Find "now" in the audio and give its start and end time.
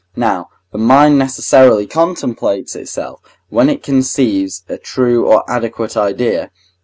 0.17-0.49